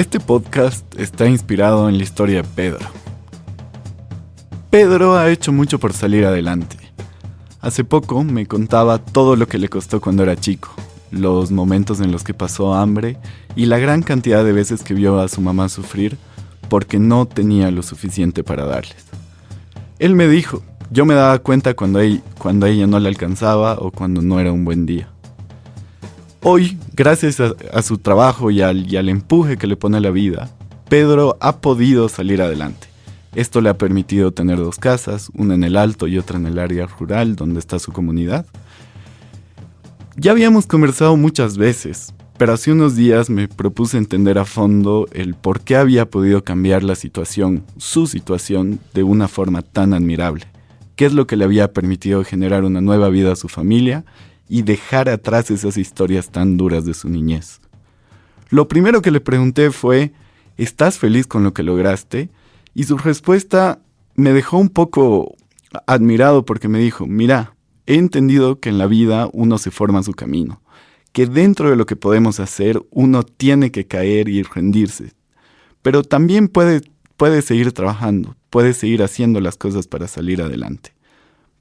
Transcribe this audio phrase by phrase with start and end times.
[0.00, 2.86] Este podcast está inspirado en la historia de Pedro.
[4.70, 6.78] Pedro ha hecho mucho por salir adelante.
[7.60, 10.70] Hace poco me contaba todo lo que le costó cuando era chico,
[11.10, 13.18] los momentos en los que pasó hambre
[13.54, 16.16] y la gran cantidad de veces que vio a su mamá sufrir
[16.70, 19.04] porque no tenía lo suficiente para darles.
[19.98, 22.00] Él me dijo, yo me daba cuenta cuando,
[22.38, 25.10] cuando ella no le alcanzaba o cuando no era un buen día.
[26.42, 30.10] Hoy, gracias a, su trabajo y al, y al empuje que le pone a la
[30.10, 30.48] vida,
[30.88, 32.88] Pedro ha podido salir adelante.
[33.34, 36.58] Esto le ha permitido tener dos casas, una en el alto y otra en el
[36.58, 38.46] área rural donde está su comunidad.
[40.16, 45.34] Ya habíamos conversado muchas veces, pero hace unos días me propuse entender a fondo el
[45.34, 50.46] por qué había podido cambiar la situación, su situación, de una forma tan admirable.
[50.96, 54.06] ¿Qué es lo que le había permitido generar una nueva vida a su familia
[54.50, 57.60] y dejar atrás esas historias tan duras de su niñez.
[58.50, 60.12] Lo primero que le pregunté fue,
[60.56, 62.30] ¿estás feliz con lo que lograste?
[62.74, 63.80] Y su respuesta
[64.16, 65.36] me dejó un poco
[65.86, 67.54] admirado porque me dijo, mira,
[67.86, 70.60] he entendido que en la vida uno se forma su camino,
[71.12, 75.12] que dentro de lo que podemos hacer uno tiene que caer y rendirse,
[75.80, 76.80] pero también puede,
[77.16, 80.92] puede seguir trabajando, puede seguir haciendo las cosas para salir adelante.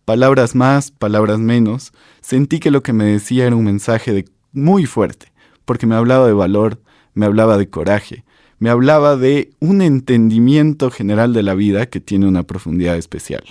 [0.09, 5.31] Palabras más, palabras menos, sentí que lo que me decía era un mensaje muy fuerte,
[5.65, 6.81] porque me hablaba de valor,
[7.13, 8.25] me hablaba de coraje,
[8.57, 13.43] me hablaba de un entendimiento general de la vida que tiene una profundidad especial.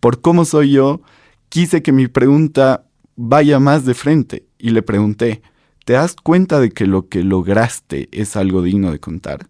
[0.00, 1.02] Por cómo soy yo,
[1.50, 5.40] quise que mi pregunta vaya más de frente y le pregunté,
[5.84, 9.46] ¿te das cuenta de que lo que lograste es algo digno de contar?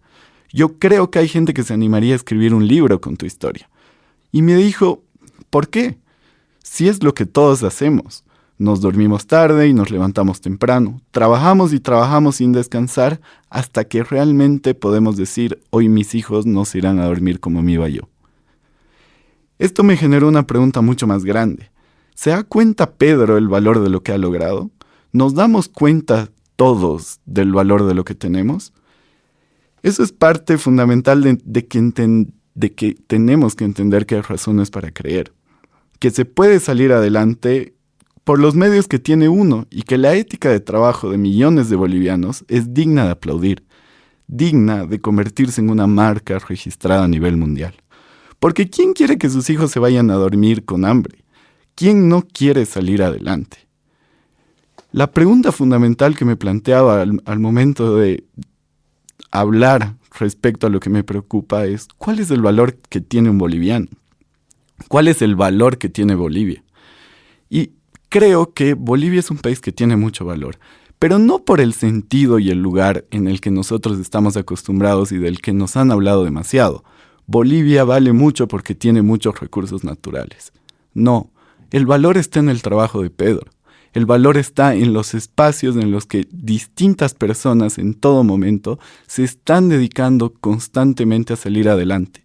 [0.53, 3.71] Yo creo que hay gente que se animaría a escribir un libro con tu historia.
[4.31, 5.01] Y me dijo,
[5.49, 5.97] ¿por qué?
[6.69, 8.23] Si es lo que todos hacemos.
[8.59, 11.01] Nos dormimos tarde y nos levantamos temprano.
[11.11, 16.79] Trabajamos y trabajamos sin descansar hasta que realmente podemos decir, hoy mis hijos no se
[16.79, 18.09] irán a dormir como me iba yo.
[19.57, 21.71] Esto me generó una pregunta mucho más grande.
[22.15, 24.69] ¿Se da cuenta Pedro el valor de lo que ha logrado?
[25.13, 28.73] ¿Nos damos cuenta todos del valor de lo que tenemos?
[29.83, 32.25] Eso es parte fundamental de, que,
[32.55, 35.36] de que tenemos que entender que hay razones para creer
[35.99, 37.73] que se puede salir adelante
[38.23, 41.77] por los medios que tiene uno y que la ética de trabajo de millones de
[41.77, 43.63] bolivianos es digna de aplaudir,
[44.27, 47.73] digna de convertirse en una marca registrada a nivel mundial.
[48.39, 51.23] Porque ¿quién quiere que sus hijos se vayan a dormir con hambre?
[51.73, 53.67] ¿Quién no quiere salir adelante?
[54.91, 58.25] La pregunta fundamental que me planteaba al, momento de
[59.31, 63.37] hablar respecto a lo que me preocupa es ¿cuál es el valor que tiene un
[63.37, 63.87] boliviano?
[64.87, 66.63] Cuál es el valor que tiene Bolivia.
[67.49, 67.71] Y
[68.09, 70.57] creo que Bolivia es un país que tiene mucho valor,
[70.99, 75.17] pero no por el sentido y el lugar en el que nosotros estamos acostumbrados y
[75.17, 76.83] del que nos han hablado demasiado.
[77.25, 80.53] Bolivia vale mucho porque tiene muchos recursos naturales.
[80.93, 81.29] No,
[81.71, 83.51] el valor está en el trabajo de Pedro.
[83.93, 89.23] El valor está en los espacios en los que distintas personas en todo momento se
[89.23, 92.23] están dedicando constantemente a salir adelante.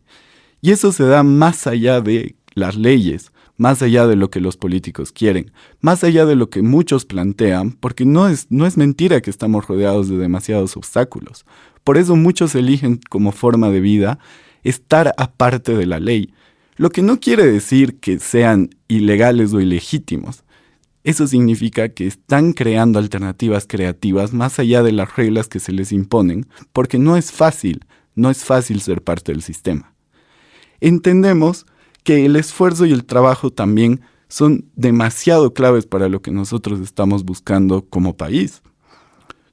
[0.60, 4.56] Y eso se da más allá de las leyes, más allá de lo que los
[4.56, 9.20] políticos quieren, más allá de lo que muchos plantean, porque no es, no es mentira
[9.20, 11.44] que estamos rodeados de demasiados obstáculos.
[11.84, 14.18] Por eso muchos eligen como forma de vida
[14.62, 16.32] estar aparte de la ley,
[16.76, 20.44] lo que no quiere decir que sean ilegales o ilegítimos.
[21.04, 25.92] Eso significa que están creando alternativas creativas más allá de las reglas que se les
[25.92, 27.84] imponen, porque no es fácil,
[28.14, 29.94] no es fácil ser parte del sistema.
[30.80, 31.66] Entendemos
[32.02, 37.24] que el esfuerzo y el trabajo también son demasiado claves para lo que nosotros estamos
[37.24, 38.62] buscando como país.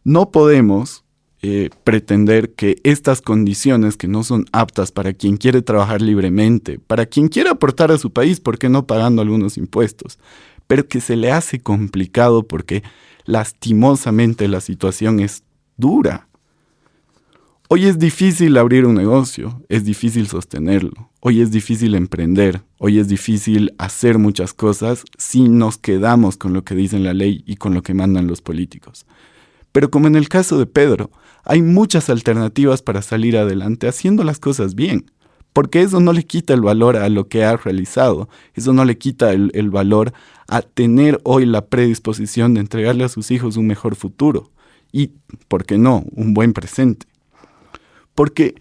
[0.06, 1.04] No podemos
[1.42, 7.06] eh, pretender que estas condiciones que no son aptas para quien quiere trabajar libremente, para
[7.06, 10.18] quien quiere aportar a su país, ¿por qué no pagando algunos impuestos?
[10.68, 12.84] Pero que se le hace complicado porque
[13.26, 15.44] lastimosamente la situación es
[15.75, 16.29] dura.
[17.71, 23.07] Hoy es difícil abrir un negocio, es difícil sostenerlo, hoy es difícil emprender, hoy es
[23.07, 27.75] difícil hacer muchas cosas si nos quedamos con lo que dicen la ley y con
[27.75, 29.06] lo que mandan los políticos.
[29.71, 31.12] Pero como en el caso de Pedro,
[31.44, 35.12] hay muchas alternativas para salir adelante haciendo las cosas bien,
[35.54, 38.98] porque eso no le quita el valor a lo que ha realizado, eso no le
[38.98, 40.12] quita el, el valor
[40.48, 44.50] a tener hoy la predisposición de entregarle a sus hijos un mejor futuro
[44.92, 45.12] y,
[45.48, 47.09] ¿por qué no?, un buen presente.
[48.19, 48.56] Porque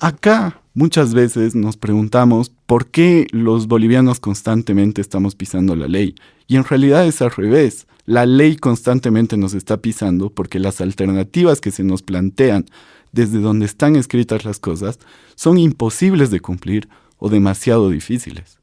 [0.00, 6.14] acá muchas veces nos preguntamos por qué los bolivianos constantemente estamos pisando la ley.
[6.46, 7.86] Y en realidad es al revés.
[8.06, 12.64] La ley constantemente nos está pisando porque las alternativas que se nos plantean
[13.12, 14.98] desde donde están escritas las cosas,
[15.34, 16.88] son imposibles de cumplir
[17.18, 18.61] o demasiado difíciles.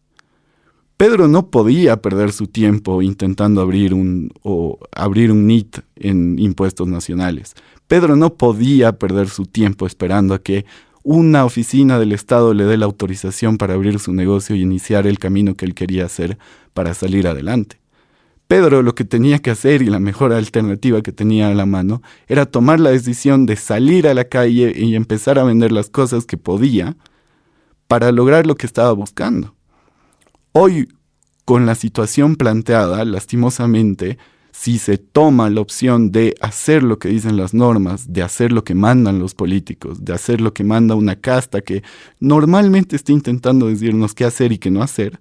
[1.00, 6.90] Pedro no podía perder su tiempo intentando abrir un, o abrir un NIT en impuestos
[6.90, 7.56] nacionales.
[7.88, 10.66] Pedro no podía perder su tiempo esperando a que
[11.02, 15.20] una oficina del Estado le dé la autorización para abrir su negocio y iniciar el
[15.20, 16.38] camino que él quería hacer
[16.74, 17.80] para salir adelante.
[18.50, 22.02] Pedro lo que tenía que hacer y la mejor alternativa que tenía a la mano
[22.28, 26.26] era tomar la decisión de salir a la calle y empezar a vender las cosas
[26.26, 26.98] que podía
[27.88, 29.56] para lograr lo que estaba buscando.
[30.52, 30.90] Hoy,
[31.46, 34.18] con la situación planteada, lastimosamente,
[34.52, 38.64] si se toma la opción de hacer lo que dicen las normas, de hacer lo
[38.64, 41.84] que mandan los políticos, de hacer lo que manda una casta que
[42.20, 45.20] normalmente está intentando decirnos qué hacer y qué no hacer,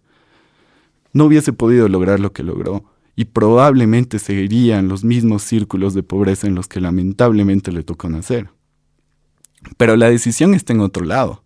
[1.12, 2.84] no hubiese podido lograr lo que logró
[3.14, 8.48] y probablemente seguirían los mismos círculos de pobreza en los que lamentablemente le tocó nacer.
[9.76, 11.42] Pero la decisión está en otro lado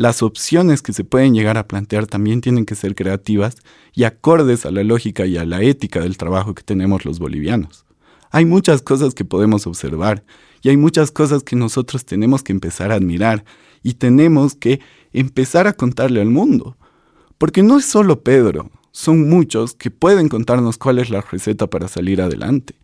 [0.00, 3.56] las opciones que se pueden llegar a plantear también tienen que ser creativas
[3.92, 7.84] y acordes a la lógica y a la ética del trabajo que tenemos los bolivianos.
[8.30, 10.24] Hay muchas cosas que podemos observar
[10.62, 13.44] y hay muchas cosas que nosotros tenemos que empezar a admirar
[13.82, 14.80] y tenemos que
[15.12, 16.78] empezar a contarle al mundo.
[17.36, 21.88] Porque no es solo Pedro, son muchos que pueden contarnos cuál es la receta para
[21.88, 22.74] salir adelante.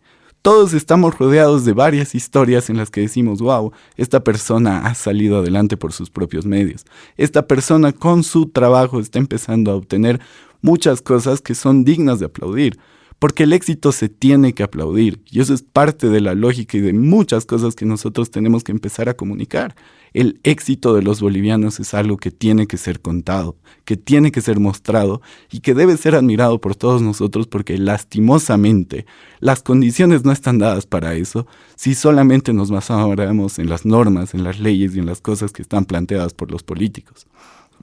[0.47, 5.39] Todos estamos rodeados de varias historias en las que decimos, wow, esta persona ha salido
[5.39, 6.85] adelante por sus propios medios.
[7.17, 10.21] Esta persona con su trabajo está empezando a obtener
[10.61, 12.79] muchas cosas que son dignas de aplaudir.
[13.19, 16.81] Porque el éxito se tiene que aplaudir y eso es parte de la lógica y
[16.81, 19.75] de muchas cosas que nosotros tenemos que empezar a comunicar.
[20.13, 24.41] El éxito de los bolivianos es algo que tiene que ser contado, que tiene que
[24.41, 25.21] ser mostrado
[25.51, 29.07] y que debe ser admirado por todos nosotros porque lastimosamente
[29.39, 34.43] las condiciones no están dadas para eso si solamente nos basamos en las normas, en
[34.43, 37.25] las leyes y en las cosas que están planteadas por los políticos.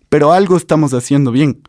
[0.08, 1.62] Pero algo estamos haciendo bien,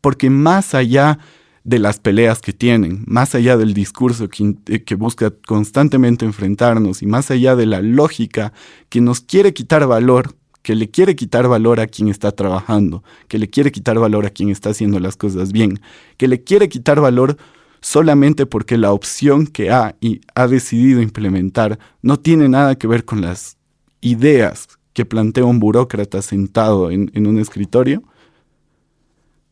[0.00, 4.28] porque más allá de las peleas que tienen, más allá del discurso
[4.68, 8.52] eh, que, busca constantemente enfrentarnos y más allá de la lógica
[8.88, 13.38] que nos quiere quitar valor, que le quiere quitar valor a quien está trabajando, que
[13.38, 15.80] le quiere quitar valor a quien está haciendo las cosas bien,
[16.16, 17.36] que le quiere quitar valor
[17.80, 23.04] solamente porque la opción que ha y ha decidido implementar no tiene nada que ver
[23.04, 23.56] con las
[24.00, 28.02] ideas que plantea un burócrata sentado en, en un escritorio,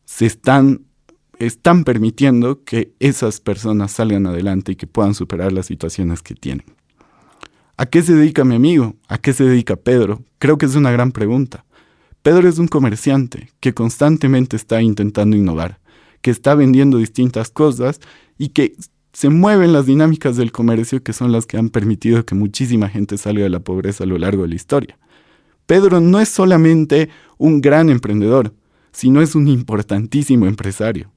[0.05, 0.85] se están
[1.45, 6.65] están permitiendo que esas personas salgan adelante y que puedan superar las situaciones que tienen.
[7.77, 8.95] ¿A qué se dedica mi amigo?
[9.07, 10.23] ¿A qué se dedica Pedro?
[10.39, 11.65] Creo que es una gran pregunta.
[12.21, 15.79] Pedro es un comerciante que constantemente está intentando innovar,
[16.21, 17.99] que está vendiendo distintas cosas
[18.37, 18.75] y que
[19.13, 23.17] se mueven las dinámicas del comercio que son las que han permitido que muchísima gente
[23.17, 24.97] salga de la pobreza a lo largo de la historia.
[25.65, 28.53] Pedro no es solamente un gran emprendedor,
[28.91, 31.11] sino es un importantísimo empresario.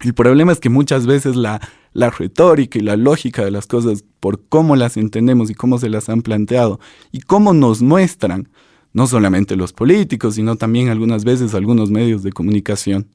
[0.00, 1.60] El problema es que muchas veces la,
[1.92, 5.88] la retórica y la lógica de las cosas, por cómo las entendemos y cómo se
[5.88, 6.80] las han planteado
[7.12, 8.48] y cómo nos muestran,
[8.92, 13.08] no solamente los políticos, sino también algunas veces algunos medios de comunicación,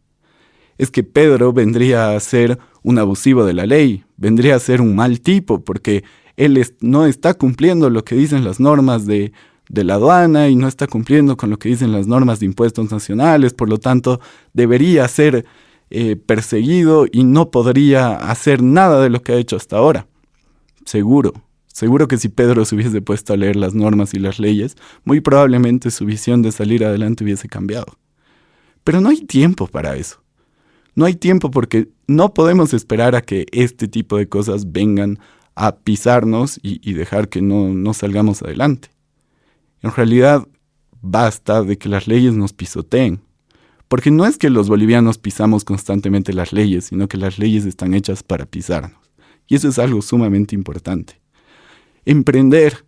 [0.78, 4.96] es que Pedro vendría a ser un abusivo de la ley, vendría a ser un
[4.96, 6.04] mal tipo, porque
[6.36, 9.34] él no está cumpliendo lo que dicen las normas de,
[9.70, 12.92] de la aduana y no está cumpliendo con lo que dicen las normas de impuestos
[12.92, 14.20] nacionales, por lo tanto
[14.54, 15.46] debería ser
[15.90, 20.08] eh, perseguido y no podría hacer nada de lo que ha hecho hasta ahora.
[20.86, 21.34] Seguro,
[21.68, 24.76] seguro que si Pedro se hubiese puesto a leer las normas y las leyes,
[25.06, 27.98] muy probablemente su visión de salir adelante hubiese cambiado.
[28.84, 30.22] Pero no hay tiempo para eso.
[30.96, 35.20] No hay tiempo porque no podemos esperar a que este tipo de cosas vengan
[35.56, 38.90] a pisarnos y, dejar que no, no salgamos adelante.
[39.82, 40.48] En realidad,
[41.02, 43.22] basta de que las leyes nos pisoteen
[43.88, 47.94] porque no es que los bolivianos pisamos constantemente las leyes, sino que las leyes están
[47.94, 49.00] hechas para pisarnos.
[49.48, 51.22] Y eso es algo sumamente importante.
[52.06, 52.86] Emprender,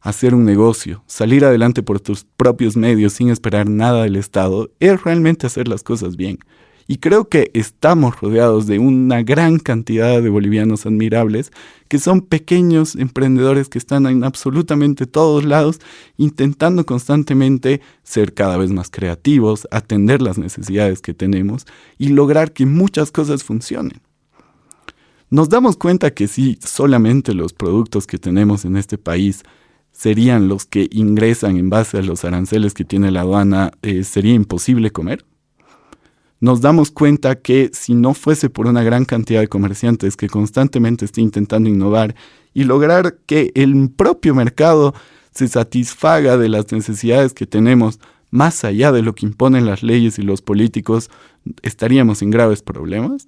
[0.00, 5.02] hacer un negocio, salir adelante por tus propios medios sin esperar nada del Estado, es
[5.02, 6.38] realmente hacer las cosas bien.
[6.86, 11.50] Y creo que estamos rodeados de una gran cantidad de bolivianos admirables
[11.88, 15.80] que son pequeños emprendedores que están en absolutamente todos lados
[16.18, 22.66] intentando constantemente ser cada vez más creativos, atender las necesidades que tenemos y lograr que
[22.66, 24.00] muchas cosas funcionen.
[25.30, 29.42] Nos damos cuenta que si solamente los productos que tenemos en este país
[29.90, 34.34] serían los que ingresan en base a los aranceles que tiene la aduana, eh, sería
[34.34, 35.24] imposible comer
[36.44, 41.06] nos damos cuenta que si no fuese por una gran cantidad de comerciantes que constantemente
[41.06, 42.14] estén intentando innovar
[42.52, 44.94] y lograr que el propio mercado
[45.30, 47.98] se satisfaga de las necesidades que tenemos
[48.28, 51.08] más allá de lo que imponen las leyes y los políticos,
[51.62, 53.26] estaríamos en graves problemas?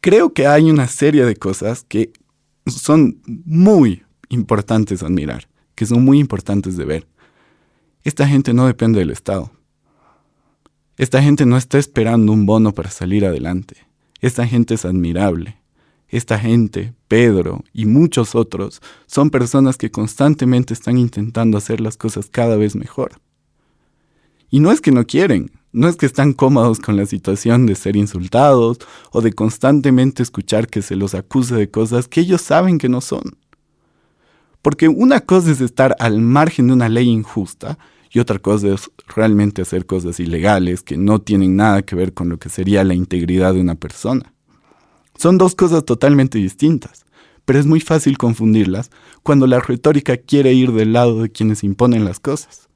[0.00, 2.10] Creo que hay una serie de cosas que
[2.66, 7.06] son muy importantes admirar, que son muy importantes de ver.
[8.02, 9.50] Esta gente no depende del Estado.
[10.96, 13.76] Esta gente no está esperando un bono para salir adelante.
[14.20, 15.58] Esta gente es admirable.
[16.08, 22.28] Esta gente, Pedro y muchos otros, son personas que constantemente están intentando hacer las cosas
[22.30, 23.20] cada vez mejor.
[24.50, 27.74] Y no es que no quieren, no es que están cómodos con la situación de
[27.74, 28.78] ser insultados
[29.10, 33.00] o de constantemente escuchar que se los acuse de cosas que ellos saben que no
[33.00, 33.36] son.
[34.62, 37.76] Porque una cosa es estar al margen de una ley injusta
[38.14, 42.28] y otra cosa es realmente hacer cosas ilegales que no tienen nada que ver con
[42.28, 44.32] lo que sería la integridad de una persona.
[45.18, 47.06] Son dos cosas totalmente distintas,
[47.44, 48.92] pero es muy fácil confundirlas
[49.24, 52.68] cuando la retórica quiere ir del lado de quienes imponen las cosas.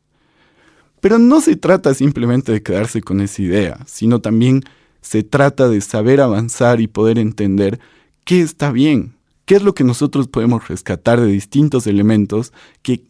[1.01, 4.65] Pero no se trata simplemente de quedarse con esa idea, sino también
[5.03, 7.79] se trata de saber avanzar y poder entender
[8.25, 9.15] qué está bien,
[9.45, 12.53] qué es lo que nosotros podemos rescatar de distintos elementos
[12.83, 13.05] que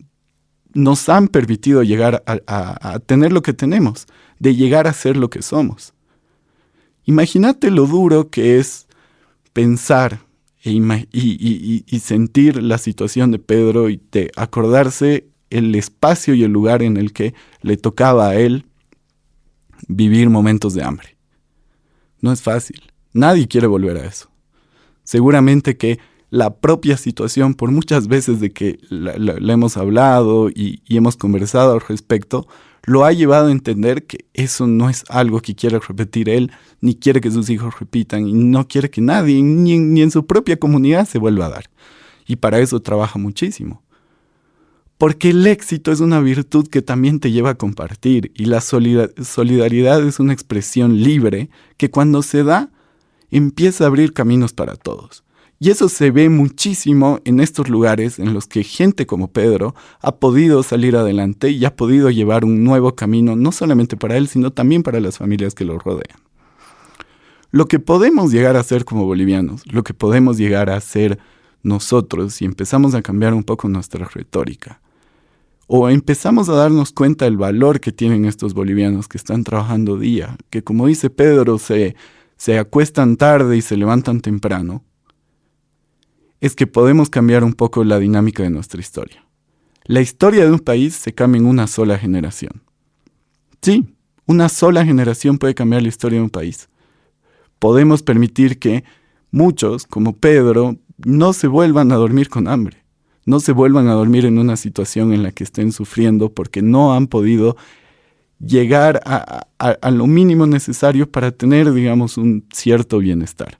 [0.78, 4.06] nos han permitido llegar a, tener lo que tenemos,
[4.38, 5.92] de llegar a ser lo que somos.
[7.04, 8.87] Imagínate lo duro que es
[9.52, 10.20] pensar
[10.62, 16.82] e y, sentir la situación de Pedro y de acordarse el espacio y el lugar
[16.82, 18.66] en el que le tocaba a él
[19.88, 21.16] vivir momentos de hambre.
[22.20, 22.82] No es fácil.
[23.12, 24.30] Nadie quiere volver a eso.
[25.02, 25.99] Seguramente que
[26.30, 31.80] la propia situación, por muchas veces de que la, hemos hablado y, hemos conversado al
[31.80, 32.47] respecto,
[32.85, 36.94] lo ha llevado a entender que eso no es algo que quiere repetir él, ni
[36.94, 41.06] quiere que sus hijos repitan, y no quiere que nadie, ni en su propia comunidad,
[41.06, 41.70] se vuelva a dar.
[42.26, 43.82] Y para eso trabaja muchísimo.
[44.99, 50.04] Porque el éxito es una virtud que también te lleva a compartir y la solidaridad
[50.04, 52.70] es una expresión libre que cuando se da
[53.30, 55.23] empieza a abrir caminos para todos.
[55.60, 60.16] Y eso se ve muchísimo en estos lugares en los que gente como Pedro ha
[60.16, 64.52] podido salir adelante y ha podido llevar un nuevo camino, no solamente para él, sino
[64.52, 66.20] también para las familias que lo rodean.
[67.50, 71.18] Lo que podemos llegar a ser como bolivianos, lo que podemos llegar a ser
[71.62, 74.80] nosotros si empezamos a cambiar un poco nuestra retórica,
[75.66, 80.36] o empezamos a darnos cuenta del valor que tienen estos bolivianos que están trabajando día,
[80.50, 81.96] que como dice Pedro, se,
[82.36, 84.84] se acuestan tarde y se levantan temprano,
[86.40, 89.25] es que podemos cambiar un poco la dinámica de nuestra historia.
[89.85, 92.62] La historia de un país se cambia en una sola generación.
[93.62, 93.87] Sí,
[94.26, 96.68] una sola generación puede cambiar la historia de un país.
[97.59, 98.85] Podemos permitir que
[99.30, 102.85] muchos, como Pedro, no se vuelvan a dormir con hambre,
[103.25, 106.95] no se vuelvan a dormir en una situación en la que estén sufriendo porque no
[106.95, 107.57] han podido
[108.38, 113.57] llegar a, a lo mínimo necesario para tener, digamos, un cierto bienestar.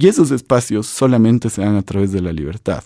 [0.00, 2.82] Y esos espacios solamente se dan a través de la libertad,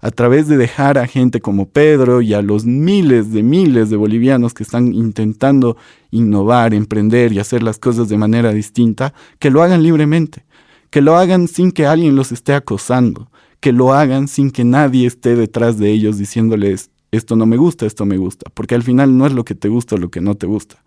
[0.00, 3.96] a través de dejar a gente como Pedro y a los miles de miles de
[3.96, 5.76] bolivianos que están intentando
[6.10, 10.46] innovar, emprender y hacer las cosas de manera distinta, que lo hagan libremente,
[10.88, 13.30] que lo hagan sin que alguien los esté acosando,
[13.60, 17.84] que lo hagan sin que nadie esté detrás de ellos diciéndoles esto no me gusta,
[17.84, 20.22] esto me gusta, porque al final no es lo que te gusta o lo que
[20.22, 20.82] no te gusta.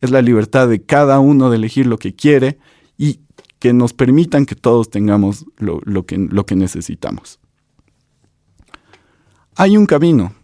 [0.00, 2.58] Es la libertad de cada uno de elegir lo que quiere
[2.98, 3.20] y
[3.64, 7.40] que nos permitan que todos tengamos lo, que, necesitamos.
[9.56, 10.34] Hay un camino,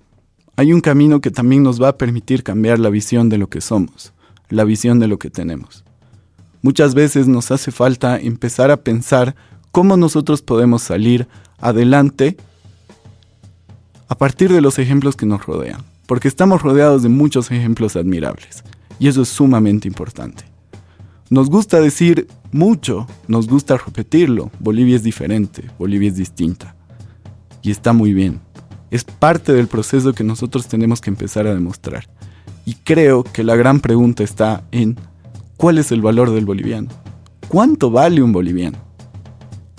[0.56, 3.60] hay un camino que también nos va a permitir cambiar la visión de lo que
[3.60, 4.14] somos,
[4.48, 5.84] la visión de lo que tenemos.
[6.62, 9.36] Muchas veces nos hace falta empezar a pensar
[9.70, 12.38] cómo nosotros podemos salir adelante
[14.08, 18.64] a partir de los ejemplos que nos rodean, porque estamos rodeados de muchos ejemplos admirables,
[18.98, 20.49] y eso es sumamente importante.
[21.30, 24.50] Nos gusta decir mucho, nos gusta repetirlo.
[24.58, 26.74] Bolivia es diferente, Bolivia es distinta.
[27.62, 28.40] Y está muy bien.
[28.90, 32.08] Es parte del proceso que nosotros tenemos que empezar a demostrar.
[32.66, 34.96] Y creo que la gran pregunta está en
[35.56, 36.88] ¿cuál es el valor del boliviano?
[37.46, 38.78] ¿Cuánto vale un boliviano?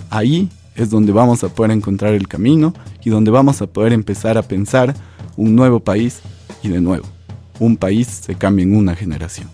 [0.10, 4.38] Ahí es donde vamos a poder encontrar el camino y donde vamos a poder empezar
[4.38, 4.96] a pensar
[5.36, 6.22] un nuevo país
[6.64, 7.08] y de nuevo,
[7.60, 9.50] un país se cambia en una generación.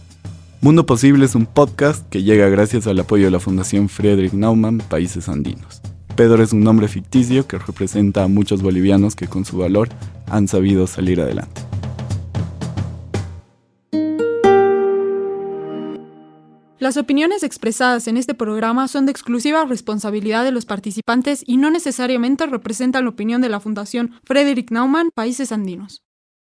[0.59, 4.79] Mundo Posible es un podcast que llega gracias al apoyo de la Fundación Friedrich Naumann
[4.79, 5.83] Países Andinos.
[6.15, 9.89] Pedro es un nombre ficticio que representa a muchos bolivianos que con su valor
[10.25, 11.61] han sabido salir adelante.
[16.79, 21.69] Las opiniones expresadas en este programa son de exclusiva responsabilidad de los participantes y no
[21.69, 26.06] necesariamente representan la opinión de la Fundación Frederick Naumann Países Andinos.